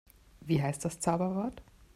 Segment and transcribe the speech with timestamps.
[0.39, 1.61] Wie heißt das Zauberwort?